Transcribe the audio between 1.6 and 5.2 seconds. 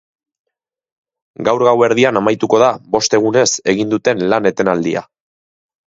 gauerdian amaituko da bost egunez egin duten lan-etenaldia.